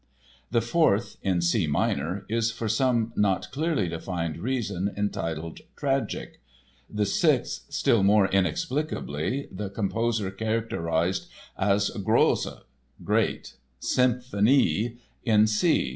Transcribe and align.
The 0.49 0.61
Fourth 0.63 1.17
(in 1.21 1.41
C 1.43 1.67
minor) 1.67 2.25
is 2.27 2.49
for 2.51 2.67
some 2.67 3.13
not 3.15 3.51
clearly 3.51 3.87
defined 3.87 4.37
reason 4.37 4.91
entitled 4.97 5.59
Tragic; 5.75 6.41
the 6.89 7.05
Sixth, 7.05 7.67
still 7.69 8.01
more 8.01 8.25
inexplicably, 8.27 9.47
the 9.51 9.69
composer 9.69 10.31
characterized 10.31 11.27
as 11.55 11.91
Grosse 11.91 12.47
(great) 13.03 13.53
Symphonie 13.79 14.97
in 15.23 15.45
C. 15.45 15.89